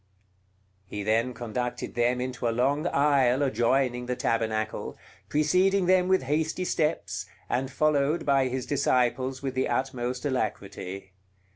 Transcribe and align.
He 0.87 1.03
then 1.03 1.35
conducted 1.35 1.93
them 1.93 2.19
into 2.19 2.47
a 2.49 2.49
long 2.49 2.87
aisle 2.87 3.43
adjoining 3.43 4.07
the 4.07 4.15
tabernacle, 4.15 4.97
preceding 5.29 5.85
them 5.85 6.07
with 6.07 6.23
hasty 6.23 6.65
steps, 6.65 7.27
and 7.47 7.69
followed 7.69 8.25
by 8.25 8.47
his 8.47 8.65
disciples 8.65 9.43
with 9.43 9.53
the 9.53 9.67
utmost 9.69 10.25
alacrity. 10.25 11.11